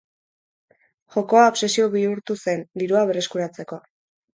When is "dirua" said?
2.85-3.09